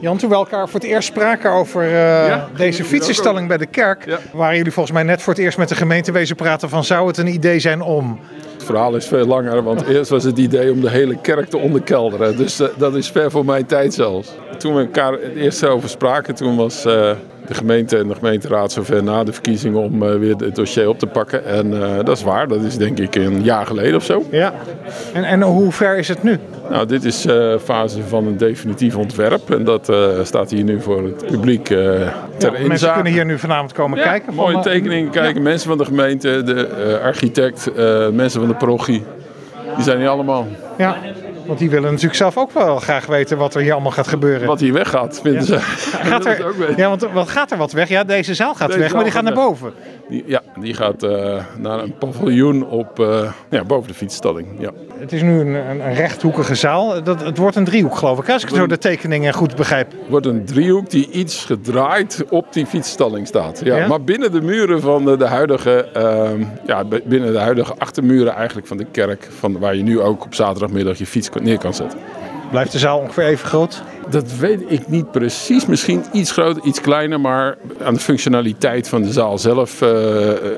[0.00, 4.06] Jan, toen we elkaar voor het eerst spraken over uh, deze fietsenstalling bij de kerk,
[4.06, 4.18] ja.
[4.32, 7.06] waren jullie volgens mij net voor het eerst met de gemeente wezen praten van zou
[7.06, 8.20] het een idee zijn om
[8.60, 11.58] het verhaal is veel langer, want eerst was het idee om de hele kerk te
[11.58, 12.36] onderkelderen.
[12.36, 14.32] Dus uh, dat is ver voor mijn tijd zelfs.
[14.58, 16.92] Toen we elkaar het eerst over spraken, toen was uh,
[17.46, 20.98] de gemeente en de gemeenteraad zover na de verkiezingen om uh, weer het dossier op
[20.98, 21.44] te pakken.
[21.44, 21.70] En
[22.04, 24.24] dat is waar, dat is denk ik een jaar geleden of zo.
[24.30, 24.54] Ja,
[25.12, 26.38] en, en hoe ver is het nu?
[26.70, 27.26] Nou, dit is
[27.62, 29.50] fase van een definitief ontwerp.
[29.50, 33.72] En dat staat hier nu voor het publiek ter ja, Mensen kunnen hier nu vanavond
[33.72, 34.34] komen ja, kijken.
[34.34, 35.42] Mooie van, tekeningen kijken.
[35.42, 37.70] Mensen van de gemeente, de architect,
[38.12, 39.04] mensen van de parochie.
[39.74, 40.46] Die zijn hier allemaal.
[40.78, 40.96] Ja.
[41.50, 44.46] Want die willen natuurlijk zelf ook wel graag weten wat er hier allemaal gaat gebeuren.
[44.46, 45.58] Wat hier weggaat, vinden ze.
[46.10, 47.88] Gaat er, ja, want wat gaat er wat weg?
[47.88, 49.72] Ja, deze zaal gaat weg, maar die gaat naar boven.
[50.08, 54.48] Die, ja, die gaat uh, naar een paviljoen op, uh, ja, boven de fietsstalling.
[54.58, 54.70] Ja.
[54.98, 57.02] Het is nu een, een, een rechthoekige zaal.
[57.02, 59.90] Dat, het wordt een driehoek, geloof ik, als ik zo de tekeningen goed begrijp.
[59.90, 63.60] Het wordt een driehoek die iets gedraaid op die fietsstalling staat.
[63.64, 63.86] Ja, ja?
[63.86, 68.66] Maar binnen de muren van de, de huidige, uh, ja, binnen de huidige achtermuren eigenlijk
[68.66, 71.98] van de kerk, van, waar je nu ook op zaterdagmiddag je fiets neer kan zetten.
[72.50, 73.82] Blijft de zaal ongeveer even groot?
[74.08, 75.66] Dat weet ik niet precies.
[75.66, 77.20] Misschien iets groter, iets kleiner.
[77.20, 79.88] Maar aan de functionaliteit van de zaal zelf uh,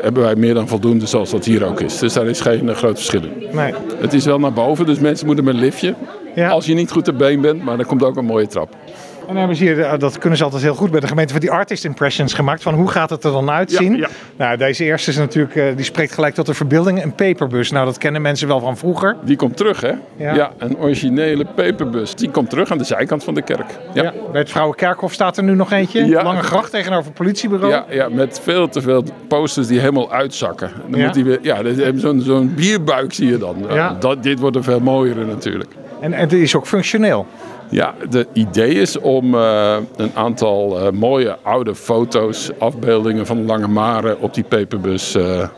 [0.00, 1.98] hebben wij meer dan voldoende zoals dat hier ook is.
[1.98, 3.46] Dus daar is geen uh, groot verschil in.
[3.52, 3.74] Nee.
[3.96, 5.94] Het is wel naar boven, dus mensen moeten met een liftje.
[6.34, 6.48] Ja.
[6.48, 8.76] Als je niet goed te been bent, maar dan komt ook een mooie trap.
[9.20, 11.40] En dan hebben ze hier, dat kunnen ze altijd heel goed bij de gemeente, van
[11.40, 12.62] die artist impressions gemaakt.
[12.62, 13.92] Van hoe gaat het er dan uitzien?
[13.92, 14.08] Ja, ja.
[14.42, 17.02] Nou, deze eerste is natuurlijk, die spreekt gelijk tot de verbeelding.
[17.02, 17.70] Een paperbus.
[17.70, 19.16] Nou, dat kennen mensen wel van vroeger.
[19.24, 19.92] Die komt terug, hè?
[20.16, 22.14] Ja, ja een originele paperbus.
[22.14, 23.66] Die komt terug aan de zijkant van de kerk.
[23.92, 24.12] Ja.
[24.32, 26.22] bij het Vrouwenkerkhof staat er nu nog eentje.
[26.22, 27.72] Lange gracht tegenover het politiebureau.
[27.72, 30.70] Ja, ja, met veel te veel posters die helemaal uitzakken.
[30.88, 31.60] Dan moet die weer, ja,
[31.94, 33.56] zo'n zo'n bierbuik zie je dan.
[33.68, 33.96] Ja.
[34.00, 35.70] Dat, dit wordt een veel mooiere natuurlijk.
[36.02, 37.26] En, en het is ook functioneel.
[37.68, 43.68] Ja, de idee is om uh, een aantal uh, mooie oude foto's, afbeeldingen van Lange
[43.68, 45.48] Mare op die paperbus uh,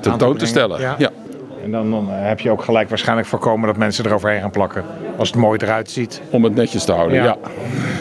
[0.00, 0.80] tentoon te stellen.
[0.80, 0.94] Ja.
[0.98, 1.10] ja.
[1.64, 4.84] En dan, dan, heb je ook gelijk waarschijnlijk voorkomen dat mensen eroverheen gaan plakken.
[5.16, 6.20] Als het mooi eruit ziet.
[6.30, 7.24] Om het netjes te houden, ja.
[7.24, 7.36] ja.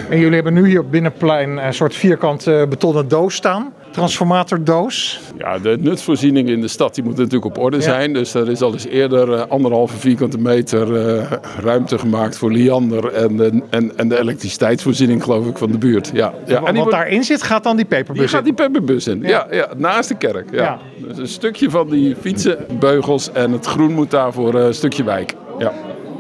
[0.10, 5.20] En jullie hebben nu hier op Binnenplein een soort vierkant betonnen doos staan transformatordoos?
[5.38, 8.14] Ja, de nutsvoorzieningen in de stad die moeten natuurlijk op orde zijn.
[8.14, 13.14] Dus er is al eens eerder uh, anderhalve vierkante meter uh, ruimte gemaakt voor Liander
[13.14, 16.12] en, de, en, en de elektriciteitsvoorziening geloof ik van de buurt.
[16.14, 16.64] Ja, ja.
[16.64, 19.48] En, wat daarin zit gaat dan die paperbus die gaat die paperbus in, ja.
[19.52, 20.52] ja, naast de kerk.
[20.52, 20.80] Ja.
[21.08, 25.04] Dus een stukje van die fietsenbeugels en het groen moet daar voor uh, een stukje
[25.04, 25.34] wijk.
[25.58, 25.74] Ja.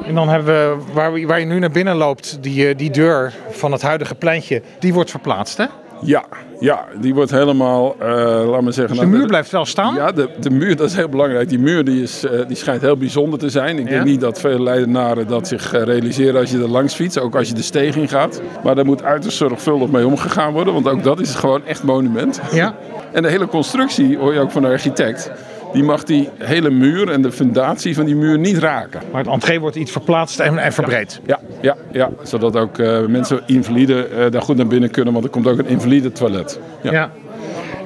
[0.06, 3.72] En dan hebben we, waar, waar je nu naar binnen loopt, die, die deur van
[3.72, 5.66] het huidige pleintje, die wordt verplaatst hè?
[6.02, 6.24] Ja,
[6.60, 8.08] ja, die wordt helemaal, uh,
[8.50, 8.96] laat maar zeggen...
[8.96, 9.96] Dus de muur blijft wel staan?
[9.96, 11.50] Ja, de, de muur, dat is heel belangrijk.
[11.50, 13.80] Die muur die is, uh, die schijnt heel bijzonder te zijn.
[13.80, 13.90] Ik ja?
[13.90, 17.20] denk niet dat veel Leidenaren dat zich uh, realiseren als je er langs fietst.
[17.20, 18.42] Ook als je de steeg in gaat.
[18.64, 20.74] Maar daar moet uiterst zorgvuldig mee omgegaan worden.
[20.74, 22.42] Want ook dat is gewoon echt monument.
[22.52, 22.76] Ja.
[23.12, 25.32] En de hele constructie, hoor je ook van de architect
[25.74, 29.02] die mag die hele muur en de fundatie van die muur niet raken.
[29.12, 31.22] Maar het entree wordt iets verplaatst en, en verbreed.
[31.26, 35.26] Ja, ja, ja, zodat ook uh, mensen, invalide, uh, daar goed naar binnen kunnen, want
[35.26, 36.60] er komt ook een invalide toilet.
[36.82, 36.92] Ja.
[36.92, 37.12] ja.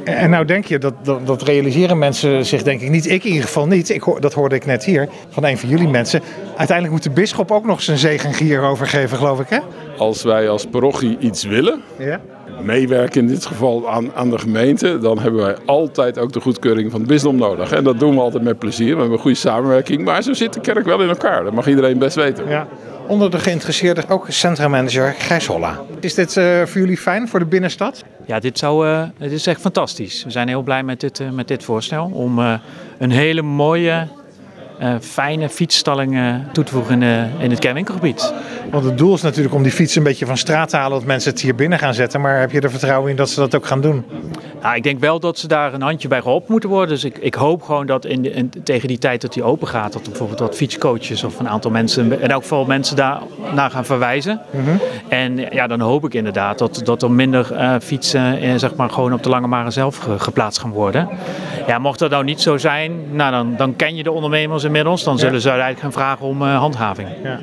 [0.04, 3.06] En nou denk je, dat, dat, dat, realiseren mensen zich denk ik niet.
[3.06, 3.90] Ik in ieder geval niet.
[3.90, 6.22] Ik dat hoorde ik net hier van een van jullie mensen.
[6.48, 9.60] Uiteindelijk moet de bisschop ook nog zijn zegen hierover geven, geloof ik hè?
[9.98, 12.20] Als wij als parochie iets willen, ja
[12.64, 16.92] meewerken in dit geval aan, aan de gemeente, dan hebben wij altijd ook de goedkeuring
[16.92, 17.72] van het bisdom nodig.
[17.72, 18.94] En dat doen we altijd met plezier.
[18.94, 20.04] We hebben een goede samenwerking.
[20.04, 21.44] Maar zo zit de kerk wel in elkaar.
[21.44, 22.50] Dat mag iedereen best weten.
[22.50, 22.68] Ja.
[23.08, 25.80] Onder de geïnteresseerden ook centrummanager Gijs Holla.
[26.00, 28.04] Is dit uh, voor jullie fijn, voor de binnenstad?
[28.31, 30.24] Ja, dit, zou, uh, is echt fantastisch.
[30.24, 32.12] We zijn heel blij met dit, uh, met dit voorstel.
[32.14, 32.40] Om
[32.97, 34.08] een hele mooie
[35.02, 38.34] fijne fietsstallingen toe te voegen in, in het kernwinkelgebied.
[38.72, 41.08] Want het doel is natuurlijk om die fiets een beetje van straat te halen, dat
[41.08, 42.22] mensen het hier binnen gaan zetten.
[42.22, 44.06] Maar heb je er vertrouwen in dat ze dat ook gaan doen?
[44.62, 46.90] Nou, ik denk wel dat ze daar een handje bij geholpen moeten worden.
[46.90, 49.68] Dus ik, ik hoop gewoon dat in, de, in tegen die tijd dat die open
[49.68, 53.22] gaat, dat er bijvoorbeeld wat fietscoaches of een aantal mensen, in elk geval mensen daar
[53.54, 54.42] naar gaan verwijzen.
[54.52, 54.80] Mm -hmm.
[55.08, 58.90] En ja, dan hoop ik inderdaad dat, dat er minder uh, fietsen uh, zeg maar
[58.90, 61.09] gewoon op de Lange Mare zelf ge, geplaatst gaan worden.
[61.68, 65.03] Ja, mocht dat nou niet zo zijn, nou dan, dan ken je de ondernemers inmiddels.
[65.03, 65.40] Dan zullen ja.
[65.40, 67.08] ze uiteindelijk gaan vragen om uh, handhaving.
[67.24, 67.40] Ja.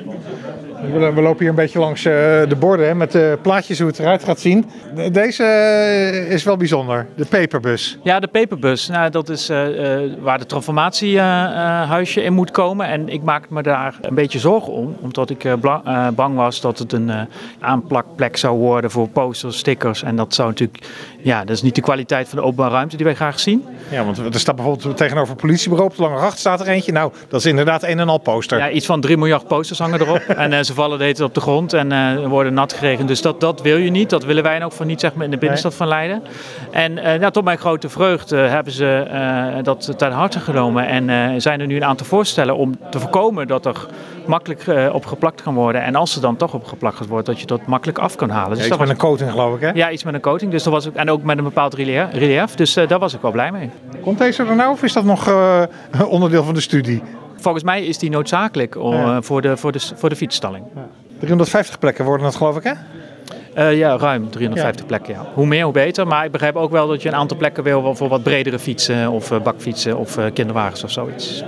[0.83, 2.13] We, lopen hier een beetje langs uh,
[2.49, 4.65] de borden hè, met de plaatjes hoe het eruit gaat zien.
[5.13, 7.99] Deze uh, is wel bijzonder, de paperbus.
[8.03, 8.89] Ja, de paperbus.
[8.89, 9.67] Nou, dat is uh,
[10.21, 12.87] waar de transformatiehuisje in moet komen.
[12.87, 15.47] En ik maak me daar een beetje zorgen om, omdat ik
[16.15, 17.11] bang was dat het een
[17.61, 20.03] aanplakplek zou worden voor posters, stickers.
[20.03, 20.87] En dat zou natuurlijk,
[21.23, 23.65] ja, dat is niet de kwaliteit van de openbare ruimte die wij graag zien.
[23.91, 26.93] Ja, want er staat bijvoorbeeld tegenover het politiebureau op de Lange Gracht staat er eentje.
[26.93, 28.59] Nou, dat is inderdaad een en al poster.
[28.59, 30.19] Ja, iets van 3 miljard posters hangen erop.
[30.45, 33.09] en ze vallen de hele tijd op de grond en eh, worden nat geregend.
[33.09, 34.11] Dus dat, dat wil je niet.
[34.11, 36.23] Dat willen wij ook van niet zeg maar, in de binnenstad van Leiden.
[36.71, 40.87] En eh, nou, tot mijn grote vreugde hebben ze eh, dat ten harte genomen.
[40.87, 43.87] En eh, zijn er nu een aantal voorstellen om te voorkomen dat er
[44.29, 45.83] makkelijk eh, op geplakt kan worden.
[45.83, 48.51] En als er dan toch op geplakt wordt, dat je dat makkelijk af kan halen.
[48.51, 49.71] Dus Iets dat met was, een coating geloof ik hè?
[49.71, 50.51] ja, iets met een coating.
[50.51, 52.55] Dus dat was ook, en ook met een bepaald relief.
[52.55, 53.71] Dus eh, daar was ik wel blij mee.
[54.01, 55.63] Komt deze er nou of is dat nog eh,
[56.09, 57.03] onderdeel van de studie?
[57.41, 60.65] Volgens mij is die noodzakelijk eh, voor, de, voor, de, voor de fietsstalling.
[61.19, 62.73] 350 plekken worden dat geloof ik hè?
[63.55, 65.15] Eh, ja, ruim 350 plekken.
[65.15, 65.27] Ja.
[65.35, 66.07] Hoe meer, hoe beter.
[66.07, 69.11] Maar ik begrijp ook wel dat je een aantal plekken wil voor wat bredere fietsen
[69.11, 71.45] of eh, bakfietsen of kinderwagens of zoiets.